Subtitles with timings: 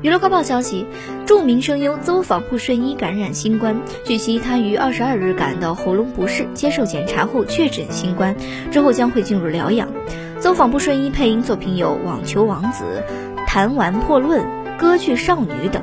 [0.00, 0.86] 娱乐快报消息，
[1.26, 3.76] 著名声优邹访不顺一感染新冠。
[4.04, 8.36] 据悉，他于二十二日感到喉咙不适，接受检查后确诊新冠，
[8.70, 9.88] 之后将会进入疗养。
[10.38, 12.84] 邹访不顺一配音作品有《网球王子》
[13.44, 14.40] 《弹丸破论》
[14.78, 15.82] 《歌剧少女》等。